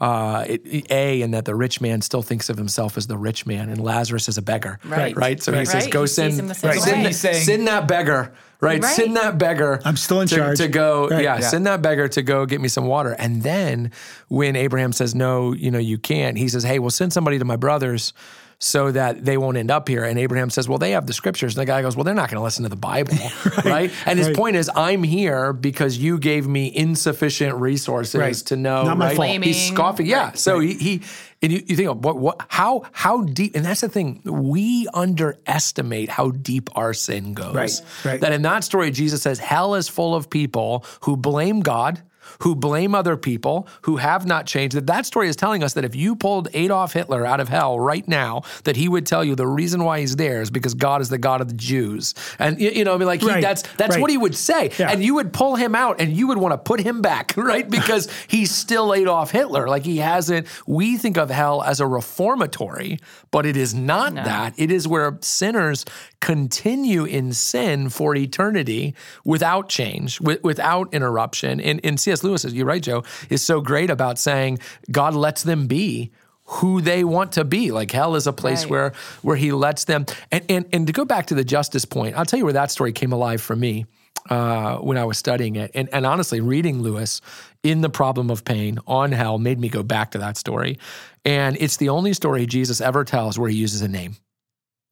uh, 0.00 0.44
it, 0.48 0.90
a 0.90 1.22
and 1.22 1.34
that 1.34 1.44
the 1.44 1.54
rich 1.54 1.80
man 1.80 2.00
still 2.00 2.22
thinks 2.22 2.48
of 2.48 2.56
himself 2.56 2.96
as 2.96 3.06
the 3.06 3.18
rich 3.18 3.46
man, 3.46 3.68
and 3.68 3.82
Lazarus 3.82 4.28
is 4.28 4.38
a 4.38 4.42
beggar. 4.42 4.78
Right. 4.84 5.14
Right. 5.14 5.42
So 5.42 5.52
right. 5.52 5.60
he 5.60 5.66
says, 5.66 5.86
"Go 5.88 6.02
he 6.02 6.06
send, 6.08 6.40
right. 6.64 6.80
send, 7.12 7.14
send, 7.14 7.68
that 7.68 7.86
beggar." 7.86 8.32
Right? 8.62 8.82
right? 8.82 8.94
Send 8.94 9.16
that 9.16 9.38
beggar. 9.38 9.80
I'm 9.86 9.96
still 9.96 10.20
in 10.20 10.28
to, 10.28 10.36
charge. 10.36 10.58
To 10.58 10.68
go, 10.68 11.08
right. 11.08 11.24
yeah, 11.24 11.36
yeah, 11.36 11.40
send 11.40 11.66
that 11.66 11.80
beggar 11.80 12.08
to 12.08 12.20
go 12.20 12.44
get 12.44 12.60
me 12.60 12.68
some 12.68 12.84
water. 12.84 13.12
And 13.12 13.42
then 13.42 13.90
when 14.28 14.54
Abraham 14.54 14.92
says, 14.92 15.14
no, 15.14 15.54
you 15.54 15.70
know, 15.70 15.78
you 15.78 15.96
can't, 15.96 16.36
he 16.36 16.46
says, 16.46 16.62
hey, 16.62 16.78
well, 16.78 16.90
send 16.90 17.14
somebody 17.14 17.38
to 17.38 17.46
my 17.46 17.56
brothers 17.56 18.12
so 18.60 18.92
that 18.92 19.24
they 19.24 19.38
won't 19.38 19.56
end 19.56 19.70
up 19.70 19.88
here. 19.88 20.04
And 20.04 20.18
Abraham 20.18 20.50
says, 20.50 20.68
Well, 20.68 20.78
they 20.78 20.92
have 20.92 21.06
the 21.06 21.14
scriptures. 21.14 21.56
And 21.56 21.62
the 21.62 21.66
guy 21.66 21.80
goes, 21.82 21.96
Well, 21.96 22.04
they're 22.04 22.14
not 22.14 22.30
going 22.30 22.38
to 22.38 22.44
listen 22.44 22.62
to 22.64 22.68
the 22.68 22.76
Bible. 22.76 23.14
right. 23.56 23.64
right. 23.64 23.92
And 24.06 24.18
his 24.18 24.28
right. 24.28 24.36
point 24.36 24.56
is, 24.56 24.70
I'm 24.74 25.02
here 25.02 25.52
because 25.52 25.96
you 25.96 26.18
gave 26.18 26.46
me 26.46 26.70
insufficient 26.74 27.56
resources 27.56 28.20
right. 28.20 28.34
to 28.34 28.56
know. 28.56 28.84
Not 28.84 28.98
my 28.98 29.14
fault. 29.14 29.42
He's 29.42 29.68
scoffing. 29.68 30.06
Yeah. 30.06 30.32
So 30.32 30.60
he, 30.60 30.74
he 30.74 31.02
and 31.42 31.52
you, 31.52 31.62
you 31.66 31.76
think, 31.76 32.04
what, 32.04 32.18
what, 32.18 32.42
how, 32.48 32.82
how 32.92 33.22
deep, 33.22 33.56
and 33.56 33.64
that's 33.64 33.80
the 33.80 33.88
thing, 33.88 34.20
we 34.24 34.86
underestimate 34.92 36.10
how 36.10 36.30
deep 36.30 36.68
our 36.76 36.92
sin 36.92 37.32
goes. 37.32 37.54
Right, 37.54 37.80
right. 38.04 38.20
That 38.20 38.32
in 38.32 38.42
that 38.42 38.62
story, 38.62 38.90
Jesus 38.90 39.22
says, 39.22 39.38
hell 39.38 39.74
is 39.74 39.88
full 39.88 40.14
of 40.14 40.28
people 40.28 40.84
who 41.02 41.16
blame 41.16 41.60
God, 41.60 42.02
who 42.42 42.54
blame 42.54 42.94
other 42.94 43.16
people, 43.16 43.68
who 43.82 43.96
have 43.96 44.26
not 44.26 44.46
changed. 44.46 44.76
That 44.76 44.86
that 44.86 45.06
story 45.06 45.28
is 45.28 45.36
telling 45.36 45.62
us 45.62 45.74
that 45.74 45.84
if 45.84 45.94
you 45.94 46.16
pulled 46.16 46.48
Adolf 46.54 46.92
Hitler 46.92 47.26
out 47.26 47.40
of 47.40 47.48
hell 47.48 47.78
right 47.78 48.06
now, 48.06 48.42
that 48.64 48.76
he 48.76 48.88
would 48.88 49.06
tell 49.06 49.24
you 49.24 49.34
the 49.34 49.46
reason 49.46 49.84
why 49.84 50.00
he's 50.00 50.16
there 50.16 50.42
is 50.42 50.50
because 50.50 50.74
God 50.74 51.00
is 51.00 51.08
the 51.08 51.18
God 51.18 51.40
of 51.40 51.48
the 51.48 51.54
Jews. 51.54 52.14
And 52.38 52.60
you, 52.60 52.84
know, 52.84 52.94
I 52.94 52.98
mean, 52.98 53.06
like 53.06 53.20
he, 53.20 53.28
right. 53.28 53.42
that's 53.42 53.62
that's 53.76 53.94
right. 53.94 54.00
what 54.00 54.10
he 54.10 54.18
would 54.18 54.34
say. 54.34 54.70
Yeah. 54.78 54.90
And 54.90 55.02
you 55.02 55.14
would 55.16 55.32
pull 55.32 55.56
him 55.56 55.74
out, 55.74 56.00
and 56.00 56.16
you 56.16 56.28
would 56.28 56.38
want 56.38 56.52
to 56.52 56.58
put 56.58 56.80
him 56.80 57.02
back, 57.02 57.34
right? 57.36 57.68
Because 57.68 58.08
he's 58.28 58.50
still 58.50 58.94
Adolf 58.94 59.30
Hitler. 59.30 59.68
Like 59.68 59.84
he 59.84 59.98
hasn't. 59.98 60.46
We 60.66 60.96
think 60.96 61.16
of 61.16 61.30
hell 61.30 61.62
as 61.62 61.80
a 61.80 61.86
reformatory, 61.86 62.98
but 63.30 63.46
it 63.46 63.56
is 63.56 63.74
not 63.74 64.14
no. 64.14 64.24
that. 64.24 64.54
It 64.56 64.70
is 64.70 64.86
where 64.86 65.18
sinners 65.20 65.84
continue 66.20 67.04
in 67.04 67.32
sin 67.32 67.88
for 67.88 68.14
eternity 68.14 68.94
without 69.24 69.68
change, 69.68 70.20
with, 70.20 70.42
without 70.44 70.92
interruption. 70.92 71.60
And, 71.60 71.80
and 71.82 71.98
C.S. 71.98 72.19
Lewis, 72.24 72.44
you're 72.44 72.66
right, 72.66 72.82
Joe, 72.82 73.04
is 73.28 73.42
so 73.42 73.60
great 73.60 73.90
about 73.90 74.18
saying 74.18 74.58
God 74.90 75.14
lets 75.14 75.42
them 75.42 75.66
be 75.66 76.10
who 76.44 76.80
they 76.80 77.04
want 77.04 77.32
to 77.32 77.44
be. 77.44 77.70
Like 77.70 77.90
hell 77.92 78.16
is 78.16 78.26
a 78.26 78.32
place 78.32 78.62
Right. 78.64 78.70
where 78.70 78.92
where 79.22 79.36
he 79.36 79.52
lets 79.52 79.84
them. 79.84 80.06
And, 80.32 80.44
and 80.48 80.64
and 80.72 80.86
to 80.86 80.92
go 80.92 81.04
back 81.04 81.26
to 81.26 81.34
the 81.34 81.44
justice 81.44 81.84
point, 81.84 82.16
I'll 82.16 82.24
tell 82.26 82.38
you 82.38 82.44
where 82.44 82.54
that 82.54 82.70
story 82.70 82.92
came 82.92 83.12
alive 83.12 83.40
for 83.40 83.54
me 83.54 83.86
uh, 84.28 84.78
when 84.78 84.98
I 84.98 85.04
was 85.04 85.16
studying 85.18 85.56
it. 85.56 85.70
And 85.74 85.88
and 85.92 86.04
honestly, 86.04 86.40
reading 86.40 86.82
Lewis 86.82 87.20
in 87.62 87.82
the 87.82 87.90
problem 87.90 88.30
of 88.30 88.44
pain 88.44 88.78
on 88.86 89.12
hell 89.12 89.38
made 89.38 89.60
me 89.60 89.68
go 89.68 89.82
back 89.82 90.10
to 90.12 90.18
that 90.18 90.36
story. 90.36 90.78
And 91.24 91.56
it's 91.60 91.76
the 91.76 91.90
only 91.90 92.14
story 92.14 92.46
Jesus 92.46 92.80
ever 92.80 93.04
tells 93.04 93.38
where 93.38 93.48
he 93.50 93.56
uses 93.56 93.82
a 93.82 93.88
name. 93.88 94.16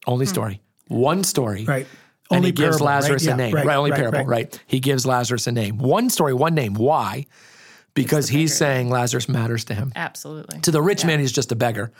Only 0.07 0.27
story. 0.27 0.61
One 0.87 1.25
story. 1.25 1.65
Right. 1.65 1.87
And 2.31 2.39
Only 2.39 2.49
he 2.49 2.53
gives 2.53 2.77
parable, 2.77 2.87
right? 2.87 2.95
Lazarus 2.95 3.25
Yeah, 3.25 3.35
a 3.35 3.37
name. 3.37 3.55
right, 3.55 3.65
Right, 3.65 3.77
only 3.77 3.91
right, 3.91 4.01
parable, 4.01 4.19
right. 4.19 4.29
right. 4.29 4.63
He 4.67 4.81
gives 4.81 5.07
Lazarus 5.07 5.47
a 5.47 5.53
name. 5.53 5.79
One 5.79 6.11
story, 6.11 6.35
one 6.35 6.55
name. 6.55 6.75
Why? 6.75 7.27
Because 7.95 8.29
he's 8.29 8.55
saying 8.57 8.91
Lazarus 8.91 9.29
matters 9.29 9.65
to 9.65 9.75
him. 9.75 9.93
Absolutely. 9.97 10.61
To 10.61 10.71
the 10.71 10.83
rich 10.83 11.05
man, 11.05 11.21
he's 11.21 11.33
just 11.33 11.51
a 11.53 11.57
beggar. 11.57 11.91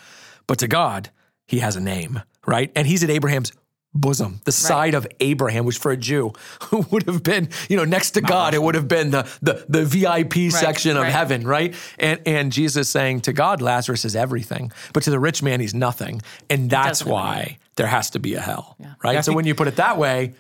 But 0.47 0.59
to 0.61 0.69
God, 0.69 1.11
he 1.47 1.59
has 1.61 1.77
a 1.77 1.81
name, 1.81 2.23
right? 2.47 2.71
And 2.77 2.87
he's 2.87 3.03
at 3.03 3.11
Abraham's 3.11 3.53
bosom, 3.95 4.41
the 4.45 4.53
side 4.53 4.95
of 4.95 5.07
Abraham, 5.21 5.65
which 5.65 5.79
for 5.79 5.91
a 5.91 5.97
Jew 5.97 6.33
would 6.91 7.05
have 7.05 7.23
been, 7.23 7.49
you 7.69 7.77
know, 7.77 7.85
next 7.85 8.13
to 8.13 8.21
God, 8.21 8.55
it 8.55 8.63
would 8.63 8.75
have 8.75 8.89
been 8.89 9.11
the 9.11 9.29
the, 9.43 9.65
the 9.69 9.85
VIP 9.85 10.53
section 10.53 10.97
of 10.97 11.05
right. 11.05 11.13
heaven, 11.13 11.47
right? 11.47 11.75
And 11.99 12.21
and 12.27 12.53
Jesus 12.53 12.89
saying 12.89 13.23
to 13.23 13.33
God, 13.33 13.61
Lazarus 13.63 14.05
is 14.05 14.15
everything, 14.15 14.73
but 14.93 15.03
to 15.05 15.11
the 15.11 15.19
rich 15.19 15.43
man, 15.43 15.61
he's 15.61 15.75
nothing. 15.75 16.23
And 16.51 16.71
that's 16.71 17.01
doesn't 17.01 17.07
have 17.07 17.13
a 17.13 17.15
why 17.15 17.59
there 17.79 17.87
has 17.87 18.11
to 18.11 18.19
be 18.19 18.35
a 18.35 18.41
hell, 18.41 18.77
right? 19.03 19.15
Yeah, 19.15 19.21
so 19.23 19.31
think- 19.31 19.37
when 19.37 19.47
you 19.47 19.55
put 19.55 19.69
it 19.69 19.77
that 19.77 19.97
way, 19.97 20.35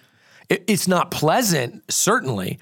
it, 0.50 0.64
it's 0.66 0.86
not 0.86 1.10
pleasant, 1.10 1.82
certainly, 1.90 2.58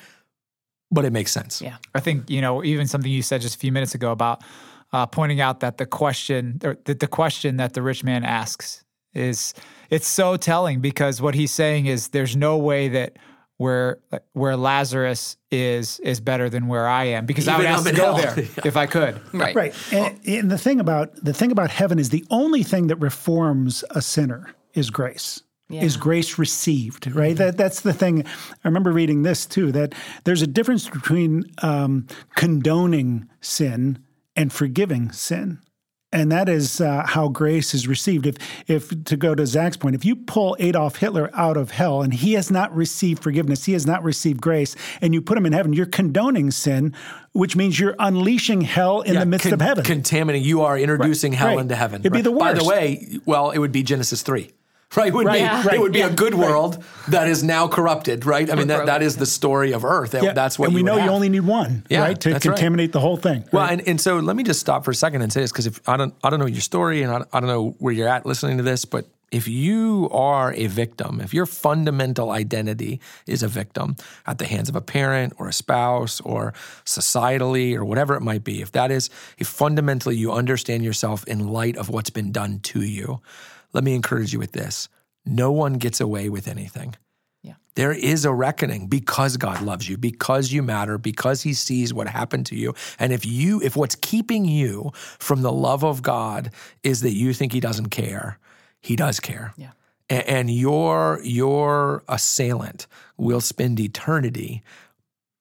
but 0.92 1.04
it 1.04 1.12
makes 1.12 1.32
sense. 1.32 1.60
Yeah. 1.60 1.76
I 1.94 2.00
think 2.00 2.30
you 2.30 2.40
know 2.40 2.62
even 2.62 2.86
something 2.86 3.10
you 3.10 3.22
said 3.22 3.40
just 3.40 3.56
a 3.56 3.58
few 3.58 3.72
minutes 3.72 3.94
ago 3.96 4.12
about 4.12 4.42
uh, 4.92 5.06
pointing 5.06 5.40
out 5.40 5.60
that 5.60 5.78
the 5.78 5.86
question 5.86 6.60
or 6.62 6.76
that 6.84 7.00
the 7.00 7.08
question 7.08 7.56
that 7.56 7.74
the 7.74 7.82
rich 7.82 8.04
man 8.04 8.22
asks 8.24 8.84
is 9.14 9.52
it's 9.90 10.06
so 10.06 10.36
telling 10.36 10.80
because 10.80 11.20
what 11.20 11.34
he's 11.34 11.50
saying 11.50 11.86
is 11.86 12.08
there's 12.08 12.36
no 12.36 12.56
way 12.58 12.88
that 12.88 13.16
where 13.56 13.98
where 14.34 14.56
Lazarus 14.56 15.36
is 15.50 15.98
is 16.00 16.20
better 16.20 16.50
than 16.50 16.66
where 16.68 16.86
I 16.86 17.04
am 17.04 17.24
because 17.24 17.48
I 17.48 17.56
would 17.56 17.66
Even 17.66 17.84
to 17.84 17.92
go 17.92 18.14
hell. 18.14 18.34
there 18.34 18.44
if 18.64 18.76
I 18.76 18.86
could. 18.86 19.20
Right. 19.32 19.54
Right. 19.56 19.74
And, 19.92 20.20
and 20.26 20.50
the 20.50 20.58
thing 20.58 20.78
about 20.80 21.14
the 21.24 21.32
thing 21.32 21.50
about 21.50 21.70
heaven 21.70 21.98
is 21.98 22.10
the 22.10 22.24
only 22.30 22.62
thing 22.62 22.88
that 22.88 22.96
reforms 22.96 23.82
a 23.90 24.02
sinner 24.02 24.54
is 24.76 24.90
grace. 24.90 25.42
Is 25.68 25.96
grace 25.96 26.38
received, 26.38 27.12
right? 27.12 27.36
That 27.36 27.56
that's 27.56 27.80
the 27.80 27.92
thing. 27.92 28.24
I 28.24 28.68
remember 28.68 28.92
reading 28.92 29.22
this 29.24 29.44
too. 29.46 29.72
That 29.72 29.96
there's 30.22 30.40
a 30.40 30.46
difference 30.46 30.88
between 30.88 31.42
um, 31.60 32.06
condoning 32.36 33.28
sin 33.40 33.98
and 34.36 34.52
forgiving 34.52 35.10
sin, 35.10 35.58
and 36.12 36.30
that 36.30 36.48
is 36.48 36.80
uh, 36.80 37.02
how 37.04 37.26
grace 37.26 37.74
is 37.74 37.88
received. 37.88 38.26
If 38.28 38.36
if 38.68 39.04
to 39.06 39.16
go 39.16 39.34
to 39.34 39.44
Zach's 39.44 39.76
point, 39.76 39.96
if 39.96 40.04
you 40.04 40.14
pull 40.14 40.56
Adolf 40.60 40.96
Hitler 40.98 41.30
out 41.34 41.56
of 41.56 41.72
hell 41.72 42.00
and 42.00 42.14
he 42.14 42.34
has 42.34 42.48
not 42.48 42.72
received 42.72 43.20
forgiveness, 43.20 43.64
he 43.64 43.72
has 43.72 43.86
not 43.86 44.04
received 44.04 44.40
grace, 44.40 44.76
and 45.00 45.12
you 45.12 45.20
put 45.20 45.36
him 45.36 45.46
in 45.46 45.52
heaven, 45.52 45.72
you're 45.72 45.86
condoning 45.86 46.52
sin, 46.52 46.94
which 47.32 47.56
means 47.56 47.80
you're 47.80 47.96
unleashing 47.98 48.60
hell 48.60 49.00
in 49.00 49.14
Yeah, 49.14 49.20
the 49.20 49.26
midst 49.26 49.46
con- 49.46 49.54
of 49.54 49.60
heaven. 49.60 49.82
Contaminating. 49.82 50.46
You 50.46 50.62
are 50.62 50.78
introducing 50.78 51.32
hell 51.32 51.48
right. 51.48 51.58
into 51.58 51.74
heaven. 51.74 52.02
It'd 52.02 52.12
be 52.12 52.20
the 52.20 52.30
worst. 52.30 52.38
By 52.40 52.52
the 52.54 52.64
way, 52.64 53.18
well, 53.26 53.50
it 53.50 53.58
would 53.58 53.72
be 53.72 53.82
Genesis 53.82 54.22
3. 54.22 54.52
Right? 54.94 55.08
It 55.08 55.14
would 55.14 55.26
Right, 55.26 55.34
be, 55.34 55.38
yeah. 55.40 55.74
it 55.74 55.80
would 55.80 55.92
be 55.92 56.02
right, 56.02 56.12
a 56.12 56.14
good 56.14 56.34
world 56.34 56.82
that 57.08 57.28
is 57.28 57.42
now 57.42 57.66
corrupted, 57.68 58.24
right? 58.24 58.50
I 58.50 58.54
mean, 58.54 58.68
that, 58.68 58.86
that 58.86 59.02
is 59.02 59.16
the 59.16 59.26
story 59.26 59.72
of 59.72 59.84
earth. 59.84 60.12
That- 60.12 60.22
Yeah, 60.22 60.32
That's 60.32 60.58
what 60.58 60.66
and 60.66 60.74
we 60.74 60.80
you 60.80 60.84
would 60.84 60.90
know 60.90 60.94
you 60.96 61.02
have. 61.02 61.10
only 61.10 61.28
need 61.28 61.40
one, 61.40 61.84
Yeah, 61.90 62.00
right, 62.02 62.18
to 62.20 62.30
that's 62.30 62.46
right. 62.46 62.54
contaminate 62.54 62.92
the 62.92 63.00
whole 63.00 63.16
thing. 63.16 63.44
Well, 63.52 63.64
and, 63.68 63.86
and 63.86 64.00
so 64.00 64.18
let 64.20 64.36
me 64.36 64.42
just 64.44 64.60
stop 64.60 64.84
for 64.84 64.92
a 64.92 64.94
second 64.94 65.22
and 65.22 65.32
say 65.32 65.40
this 65.40 65.50
because 65.52 65.66
if 65.66 65.86
I 65.88 65.96
don't 65.96 66.14
I 66.22 66.30
don't 66.30 66.38
know 66.38 66.46
your 66.46 66.60
story 66.62 67.02
and 67.02 67.12
I, 67.12 67.24
I 67.32 67.40
don't 67.40 67.48
know 67.48 67.74
where 67.78 67.92
you're 67.92 68.08
at 68.08 68.24
listening 68.26 68.56
to 68.58 68.62
this, 68.62 68.84
but 68.84 69.06
if 69.32 69.48
you 69.48 70.08
are 70.12 70.54
a 70.54 70.68
victim, 70.68 71.20
if 71.20 71.34
your 71.34 71.46
fundamental 71.46 72.30
identity 72.30 73.00
is 73.26 73.42
a 73.42 73.48
victim 73.48 73.96
at 74.24 74.38
the 74.38 74.46
hands 74.46 74.68
of 74.68 74.76
a 74.76 74.80
parent 74.80 75.34
or 75.38 75.48
a 75.48 75.52
spouse 75.52 76.20
or 76.20 76.54
societally 76.84 77.74
or 77.74 77.84
whatever 77.84 78.14
it 78.14 78.20
might 78.22 78.44
be, 78.44 78.62
if 78.62 78.72
that 78.72 78.90
is 78.92 79.10
if 79.36 79.48
fundamentally 79.48 80.16
you 80.16 80.32
understand 80.32 80.84
yourself 80.84 81.24
in 81.26 81.48
light 81.48 81.76
of 81.76 81.88
what's 81.90 82.10
been 82.10 82.30
done 82.32 82.60
to 82.60 82.80
you, 82.82 83.20
let 83.72 83.84
me 83.84 83.94
encourage 83.94 84.32
you 84.32 84.38
with 84.38 84.52
this: 84.52 84.88
no 85.24 85.50
one 85.52 85.74
gets 85.74 86.00
away 86.00 86.28
with 86.28 86.48
anything. 86.48 86.94
There 87.74 87.92
is 87.92 88.24
a 88.24 88.32
reckoning 88.32 88.86
because 88.86 89.36
God 89.36 89.60
loves 89.60 89.86
you, 89.86 89.98
because 89.98 90.50
you 90.50 90.62
matter, 90.62 90.96
because 90.96 91.42
he 91.42 91.52
sees 91.52 91.92
what 91.92 92.08
happened 92.08 92.46
to 92.46 92.56
you. 92.56 92.74
And 92.98 93.12
if 93.12 93.26
you 93.26 93.60
if 93.62 93.76
what's 93.76 93.96
keeping 93.96 94.46
you 94.46 94.92
from 95.18 95.42
the 95.42 95.52
love 95.52 95.84
of 95.84 96.00
God 96.00 96.50
is 96.82 97.02
that 97.02 97.12
you 97.12 97.34
think 97.34 97.52
he 97.52 97.60
doesn't 97.60 97.90
care, 97.90 98.38
he 98.80 98.96
does 98.96 99.20
care. 99.20 99.52
Yeah. 99.58 99.72
A- 100.08 100.28
And 100.30 100.50
your 100.50 101.20
your 101.22 102.02
assailant 102.08 102.86
will 103.18 103.42
spend 103.42 103.78
eternity 103.78 104.62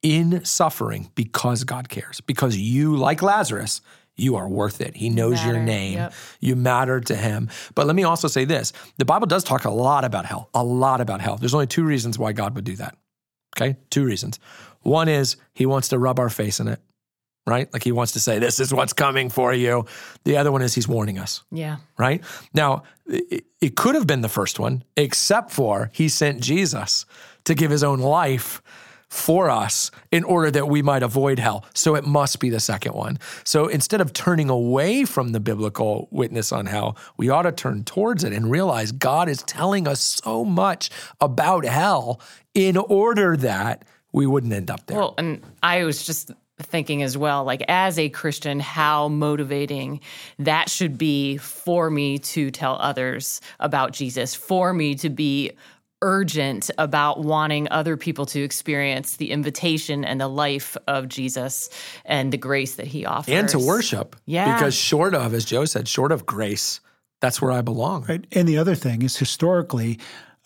in 0.03 0.43
suffering 0.43 1.11
because 1.15 1.63
God 1.63 1.87
cares. 1.87 2.19
Because 2.19 2.57
you, 2.57 2.97
like 2.97 3.21
Lazarus, 3.21 3.81
you 4.17 4.35
are 4.37 4.47
worth 4.47 4.81
it. 4.81 4.95
He 4.95 5.09
knows 5.09 5.43
your 5.45 5.59
name. 5.59 5.93
Yep. 5.95 6.13
You 6.39 6.55
matter 6.55 6.99
to 7.01 7.15
him. 7.15 7.49
But 7.75 7.85
let 7.87 7.95
me 7.95 8.03
also 8.03 8.27
say 8.27 8.45
this 8.45 8.71
the 8.97 9.05
Bible 9.05 9.27
does 9.27 9.43
talk 9.43 9.65
a 9.65 9.69
lot 9.71 10.05
about 10.05 10.25
hell, 10.25 10.49
a 10.53 10.63
lot 10.63 11.01
about 11.01 11.21
hell. 11.21 11.37
There's 11.37 11.53
only 11.53 11.67
two 11.67 11.83
reasons 11.83 12.17
why 12.17 12.31
God 12.33 12.55
would 12.55 12.63
do 12.65 12.75
that. 12.77 12.97
Okay? 13.57 13.77
Two 13.89 14.05
reasons. 14.05 14.39
One 14.81 15.07
is 15.09 15.37
he 15.53 15.65
wants 15.65 15.89
to 15.89 15.97
rub 15.99 16.19
our 16.19 16.29
face 16.29 16.59
in 16.59 16.67
it, 16.67 16.79
right? 17.47 17.71
Like 17.73 17.83
he 17.83 17.91
wants 17.91 18.11
to 18.13 18.19
say, 18.19 18.37
this 18.39 18.59
is 18.59 18.73
what's 18.73 18.93
coming 18.93 19.29
for 19.29 19.53
you. 19.53 19.85
The 20.25 20.37
other 20.37 20.51
one 20.51 20.61
is 20.61 20.75
he's 20.75 20.87
warning 20.87 21.17
us 21.19 21.43
Yeah. 21.51 21.77
right? 21.97 22.23
Now, 22.53 22.83
it, 23.07 23.45
it 23.61 23.75
could 23.75 23.95
have 23.95 24.05
been 24.07 24.21
the 24.21 24.29
first 24.29 24.59
one, 24.59 24.83
except 24.97 25.51
for 25.51 25.89
he 25.93 26.07
sent 26.09 26.41
Jesus 26.41 27.05
to 27.45 27.55
give 27.55 27.71
his 27.71 27.83
own 27.83 27.99
life 27.99 28.61
for 29.15 29.49
us 29.49 29.91
in 30.11 30.23
order 30.23 30.51
that 30.51 30.67
we 30.67 30.81
might 30.81 31.01
avoid 31.01 31.39
hell. 31.39 31.65
So 31.73 31.95
it 31.95 32.05
must 32.05 32.39
be 32.39 32.49
the 32.49 32.59
second 32.59 32.93
one. 32.93 33.17
So 33.43 33.67
instead 33.67 34.01
of 34.01 34.11
turning 34.13 34.49
away 34.49 35.05
from 35.05 35.31
the 35.31 35.39
biblical 35.39 36.07
witness 36.11 36.51
on 36.51 36.65
hell, 36.65 36.97
we 37.17 37.29
ought 37.29 37.43
to 37.43 37.51
turn 37.51 37.85
towards 37.85 38.23
it 38.23 38.33
and 38.33 38.51
realize 38.51 38.91
God 38.91 39.29
is 39.29 39.41
telling 39.43 39.87
us 39.87 40.19
so 40.23 40.43
much 40.43 40.89
about 41.21 41.65
hell 41.65 42.19
in 42.53 42.75
order 42.77 43.37
that 43.37 43.85
we 44.11 44.27
wouldn't 44.27 44.53
end 44.53 44.69
up 44.69 44.85
there. 44.85 44.97
Well, 44.97 45.15
and 45.17 45.41
I 45.63 45.85
was 45.85 46.05
just 46.05 46.31
thinking 46.57 47.03
as 47.03 47.17
well, 47.17 47.43
like 47.43 47.63
as 47.67 47.99
a 47.99 48.09
Christian, 48.09 48.59
how 48.59 49.09
motivating 49.09 49.99
that 50.39 50.69
should 50.69 50.97
be 50.97 51.37
for 51.37 51.89
me 51.89 52.17
to 52.17 52.49
tell 52.51 52.77
others 52.79 53.41
about 53.59 53.91
Jesus, 53.91 54.35
for 54.35 54.73
me 54.73 54.95
to 54.95 55.09
be 55.09 55.51
urgent 56.01 56.69
about 56.77 57.23
wanting 57.23 57.67
other 57.71 57.97
people 57.97 58.25
to 58.27 58.41
experience 58.41 59.17
the 59.17 59.31
invitation 59.31 60.05
and 60.05 60.19
the 60.19 60.27
life 60.27 60.77
of 60.87 61.07
Jesus 61.07 61.69
and 62.03 62.31
the 62.31 62.37
grace 62.37 62.75
that 62.75 62.87
he 62.87 63.05
offers. 63.05 63.33
and 63.33 63.49
to 63.49 63.59
worship. 63.59 64.15
Yeah. 64.25 64.55
Because 64.55 64.75
short 64.75 65.15
of, 65.15 65.33
as 65.33 65.45
Joe 65.45 65.65
said, 65.65 65.87
short 65.87 66.11
of 66.11 66.25
grace, 66.25 66.79
that's 67.21 67.41
where 67.41 67.51
I 67.51 67.61
belong. 67.61 68.05
Right. 68.07 68.25
And 68.31 68.47
the 68.47 68.57
other 68.57 68.75
thing 68.75 69.01
is 69.01 69.17
historically, 69.17 69.99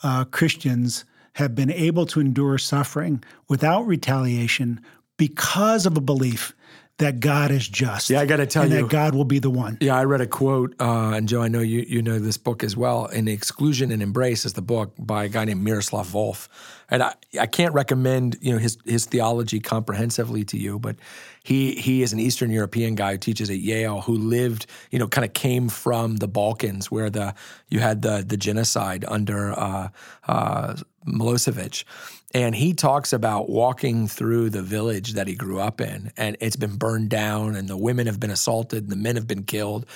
uh, 0.03 0.25
Christians 0.25 1.05
have 1.33 1.55
been 1.55 1.71
able 1.71 2.05
to 2.07 2.19
endure 2.19 2.57
suffering 2.57 3.23
without 3.47 3.87
retaliation 3.87 4.81
because 5.17 5.85
of 5.85 5.97
a 5.97 6.01
belief 6.01 6.53
that 6.99 7.19
God 7.19 7.51
is 7.51 7.67
just. 7.67 8.09
Yeah, 8.09 8.21
I 8.21 8.25
gotta 8.25 8.45
tell 8.45 8.63
you. 8.65 8.71
and 8.71 8.79
you- 8.81 8.87
that 8.87 8.91
God 8.91 9.15
will 9.15 9.25
be 9.25 9.39
the 9.39 9.49
one. 9.49 9.77
Yeah, 9.81 9.95
I 9.95 10.03
read 10.03 10.21
a 10.21 10.27
quote, 10.27 10.75
uh, 10.79 11.11
and 11.15 11.27
Joe, 11.27 11.41
I 11.41 11.47
know 11.47 11.59
you 11.61 11.83
you 11.87 12.01
know 12.01 12.19
this 12.19 12.37
book 12.37 12.63
as 12.63 12.77
well. 12.77 13.05
And 13.07 13.27
Exclusion 13.27 13.91
and 13.91 14.01
Embrace 14.03 14.45
is 14.45 14.53
the 14.53 14.61
book 14.61 14.93
by 14.99 15.25
a 15.25 15.29
guy 15.29 15.45
named 15.45 15.63
Miroslav 15.63 16.07
Volf. 16.07 16.47
And 16.91 17.03
I, 17.03 17.13
I 17.39 17.45
can't 17.45 17.73
recommend 17.73 18.37
you 18.41 18.51
know 18.53 18.57
his 18.59 18.77
his 18.85 19.05
theology 19.05 19.59
comprehensively 19.59 20.43
to 20.45 20.57
you, 20.57 20.79
but 20.79 20.95
he 21.43 21.75
he 21.75 22.01
is 22.03 22.13
an 22.13 22.19
Eastern 22.19 22.51
European 22.51 22.95
guy 22.95 23.13
who 23.13 23.17
teaches 23.17 23.49
at 23.49 23.59
Yale 23.59 24.01
who 24.01 24.13
lived 24.15 24.65
you 24.91 24.99
know 24.99 25.07
kind 25.07 25.25
of 25.25 25.33
came 25.33 25.69
from 25.69 26.17
the 26.17 26.27
Balkans 26.27 26.91
where 26.91 27.09
the 27.09 27.33
you 27.69 27.79
had 27.79 28.01
the 28.01 28.23
the 28.27 28.37
genocide 28.37 29.05
under 29.07 29.51
uh, 29.57 29.89
uh, 30.27 30.75
Milosevic. 31.07 31.83
And 32.31 32.53
he 32.53 32.73
talks 32.73 33.11
about 33.11 33.49
walking 33.49 34.07
through 34.07 34.51
the 34.51 34.61
village 34.61 35.13
that 35.13 35.27
he 35.27 35.33
grew 35.33 35.59
up 35.59 35.81
in, 35.81 36.11
and 36.15 36.37
it's 36.39 36.55
been 36.55 36.75
burned 36.75 37.09
down, 37.09 37.55
and 37.55 37.67
the 37.67 37.77
women 37.77 38.05
have 38.05 38.19
been 38.19 38.29
assaulted, 38.29 38.83
and 38.83 38.91
the 38.91 38.95
men 38.95 39.15
have 39.15 39.25
been 39.25 39.43
killed. 39.43 39.87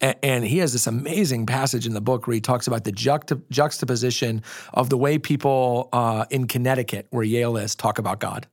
And, 0.00 0.16
and 0.22 0.44
he 0.44 0.58
has 0.58 0.72
this 0.72 0.86
amazing 0.86 1.46
passage 1.46 1.86
in 1.86 1.94
the 1.94 2.00
book 2.00 2.26
where 2.26 2.34
he 2.34 2.40
talks 2.40 2.68
about 2.68 2.84
the 2.84 2.92
juxta- 2.92 3.42
juxtaposition 3.50 4.42
of 4.72 4.88
the 4.88 4.96
way 4.96 5.18
people 5.18 5.88
uh, 5.92 6.26
in 6.30 6.46
Connecticut, 6.46 7.08
where 7.10 7.24
Yale 7.24 7.56
is, 7.56 7.74
talk 7.74 7.98
about 7.98 8.20
God. 8.20 8.46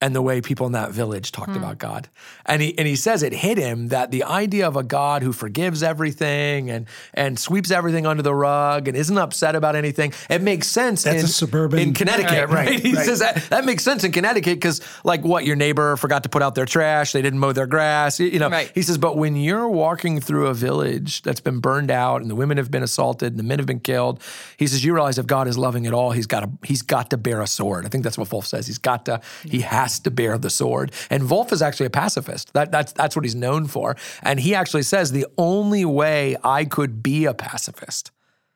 And 0.00 0.14
the 0.14 0.22
way 0.22 0.40
people 0.40 0.66
in 0.66 0.72
that 0.72 0.92
village 0.92 1.32
talked 1.32 1.50
hmm. 1.50 1.56
about 1.56 1.78
God. 1.78 2.08
And 2.46 2.62
he 2.62 2.78
and 2.78 2.86
he 2.86 2.94
says 2.94 3.24
it 3.24 3.32
hit 3.32 3.58
him 3.58 3.88
that 3.88 4.12
the 4.12 4.22
idea 4.22 4.68
of 4.68 4.76
a 4.76 4.84
God 4.84 5.22
who 5.22 5.32
forgives 5.32 5.82
everything 5.82 6.70
and 6.70 6.86
and 7.14 7.36
sweeps 7.36 7.72
everything 7.72 8.06
under 8.06 8.22
the 8.22 8.34
rug 8.34 8.86
and 8.86 8.96
isn't 8.96 9.18
upset 9.18 9.56
about 9.56 9.74
anything, 9.74 10.12
it 10.30 10.40
makes 10.40 10.68
sense 10.68 11.02
That's 11.02 11.18
in, 11.18 11.24
a 11.24 11.28
suburban- 11.28 11.80
in 11.80 11.94
Connecticut, 11.94 12.48
Right, 12.48 12.68
right? 12.68 12.80
He 12.88 12.94
right. 12.94 13.04
says 13.04 13.18
that 13.18 13.50
that 13.50 13.64
makes 13.64 13.82
sense 13.82 14.04
in 14.04 14.12
Connecticut 14.12 14.56
because 14.56 14.80
like 15.02 15.24
what 15.24 15.44
your 15.44 15.56
neighbor 15.56 15.96
forgot 15.96 16.22
to 16.22 16.28
put 16.28 16.42
out 16.42 16.54
their 16.54 16.64
trash, 16.64 17.10
they 17.10 17.22
didn't 17.22 17.40
mow 17.40 17.52
their 17.52 17.66
grass, 17.66 18.20
you 18.20 18.38
know. 18.38 18.50
Right. 18.50 18.70
He 18.74 18.82
says, 18.82 18.98
but 18.98 19.16
when 19.16 19.34
you're 19.34 19.68
walking 19.68 20.20
through 20.20 20.46
a 20.46 20.54
village 20.54 21.22
that's 21.22 21.40
been 21.40 21.58
burned 21.58 21.90
out 21.90 22.22
and 22.22 22.30
the 22.30 22.36
women 22.36 22.56
have 22.56 22.70
been 22.70 22.84
assaulted 22.84 23.32
and 23.32 23.38
the 23.38 23.42
men 23.42 23.58
have 23.58 23.66
been 23.66 23.80
killed, 23.80 24.22
he 24.56 24.68
says 24.68 24.84
you 24.84 24.94
realize 24.94 25.18
if 25.18 25.26
God 25.26 25.48
is 25.48 25.58
loving 25.58 25.88
at 25.88 25.92
all, 25.92 26.12
he's 26.12 26.26
got 26.26 26.40
to 26.40 26.50
he's 26.62 26.82
got 26.82 27.10
to 27.10 27.16
bear 27.16 27.40
a 27.40 27.48
sword. 27.48 27.84
I 27.84 27.88
think 27.88 28.04
that's 28.04 28.16
what 28.16 28.28
Volf 28.28 28.44
says. 28.44 28.68
He's 28.68 28.78
got 28.78 29.04
to 29.06 29.20
he 29.42 29.58
hmm. 29.58 29.64
has 29.64 29.87
to 30.00 30.10
bear 30.10 30.38
the 30.38 30.50
sword. 30.50 30.92
And 31.10 31.22
Volf 31.22 31.52
is 31.52 31.62
actually 31.62 31.86
a 31.86 31.90
pacifist. 31.90 32.52
That 32.52 32.70
that's 32.72 32.92
that's 32.92 33.14
what 33.16 33.24
he's 33.24 33.34
known 33.34 33.66
for. 33.66 33.96
And 34.22 34.40
he 34.40 34.54
actually 34.54 34.82
says 34.82 35.12
the 35.12 35.26
only 35.36 35.84
way 35.84 36.36
I 36.42 36.64
could 36.64 37.02
be 37.02 37.26
a 37.26 37.34
pacifist, 37.34 38.10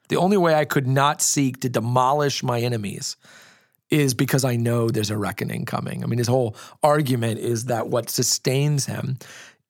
the 0.09 0.17
only 0.17 0.37
way 0.37 0.55
I 0.55 0.65
could 0.65 0.87
not 0.87 1.23
seek 1.23 1.61
to 1.61 1.69
demolish 1.69 2.43
my 2.43 2.61
enemies 2.61 3.17
is 3.91 4.15
because 4.15 4.45
I 4.45 4.57
know 4.57 4.89
there's 4.89 5.11
a 5.11 5.19
reckoning 5.19 5.67
coming. 5.67 6.03
I 6.03 6.07
mean, 6.07 6.19
his 6.19 6.29
whole 6.29 6.57
argument 6.83 7.39
is 7.41 7.67
that 7.67 7.89
what 7.89 8.09
sustains 8.09 8.87
him 8.87 9.19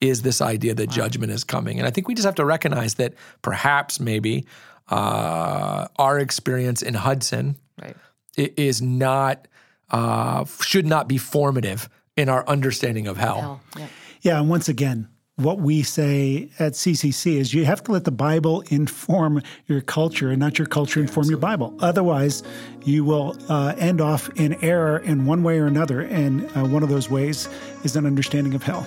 is 0.01 0.23
this 0.23 0.41
idea 0.41 0.75
that 0.75 0.91
judgment 0.91 1.33
is 1.33 1.45
coming. 1.45 1.79
And 1.79 1.87
I 1.87 1.91
think 1.91 2.09
we 2.09 2.15
just 2.15 2.27
have 2.27 2.35
to 2.37 2.45
recognize 2.45 2.95
that 2.95 3.15
perhaps 3.43 4.01
maybe 4.01 4.47
uh, 4.91 5.87
our 5.97 6.19
experience 6.19 6.83
in 6.83 6.95
Hudson 6.95 7.57
Right. 7.81 7.97
is 8.37 8.83
not, 8.83 9.49
uh, 9.93 10.45
should 10.61 10.87
not 10.87 11.09
be 11.09 11.19
formative 11.19 11.89
in 12.17 12.29
our 12.29 12.47
understanding 12.49 13.07
of 13.07 13.17
hell. 13.17 13.41
Hell, 13.41 13.61
yeah. 13.79 13.87
Yeah, 14.23 14.41
and 14.41 14.49
once 14.49 14.69
again, 14.69 15.09
what 15.37 15.59
we 15.59 15.83
say 15.83 16.51
at 16.59 16.73
CCC 16.73 17.37
is 17.37 17.55
you 17.55 17.65
have 17.65 17.83
to 17.85 17.93
let 17.93 18.05
the 18.05 18.13
Bible 18.13 18.63
inform 18.69 19.43
your 19.67 19.81
culture 19.81 20.31
and 20.31 20.39
not 20.39 20.59
your 20.59 20.67
culture 20.67 21.01
inform 21.01 21.29
your 21.29 21.39
Bible. 21.39 21.75
Otherwise, 21.81 22.43
you 22.85 23.05
will 23.05 23.37
uh, 23.49 23.75
end 23.79 24.01
off 24.01 24.29
in 24.37 24.63
error 24.63 24.99
in 24.99 25.27
one 25.27 25.43
way 25.43 25.59
or 25.59 25.67
another. 25.67 26.03
And 26.03 26.45
uh, 26.57 26.65
one 26.65 26.83
of 26.83 26.89
those 26.89 27.11
ways 27.11 27.49
is 27.83 27.97
an 27.97 28.07
understanding 28.07 28.55
of 28.55 28.63
hell. 28.63 28.87